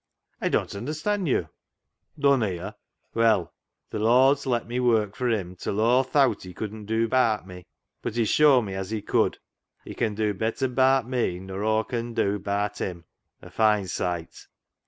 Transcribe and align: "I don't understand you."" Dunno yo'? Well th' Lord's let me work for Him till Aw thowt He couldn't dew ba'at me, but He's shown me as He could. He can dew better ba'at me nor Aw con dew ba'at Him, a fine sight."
"I 0.41 0.49
don't 0.49 0.73
understand 0.73 1.27
you."" 1.27 1.47
Dunno 2.19 2.47
yo'? 2.47 2.73
Well 3.13 3.53
th' 3.91 3.97
Lord's 3.97 4.47
let 4.47 4.65
me 4.65 4.79
work 4.79 5.15
for 5.15 5.29
Him 5.29 5.55
till 5.55 5.79
Aw 5.79 6.01
thowt 6.01 6.41
He 6.41 6.55
couldn't 6.55 6.85
dew 6.87 7.07
ba'at 7.07 7.45
me, 7.45 7.67
but 8.01 8.15
He's 8.15 8.27
shown 8.29 8.65
me 8.65 8.73
as 8.73 8.89
He 8.89 9.03
could. 9.03 9.37
He 9.85 9.93
can 9.93 10.15
dew 10.15 10.33
better 10.33 10.67
ba'at 10.67 11.05
me 11.05 11.37
nor 11.39 11.63
Aw 11.63 11.83
con 11.83 12.15
dew 12.15 12.39
ba'at 12.39 12.79
Him, 12.79 13.05
a 13.43 13.51
fine 13.51 13.85
sight." 13.87 14.47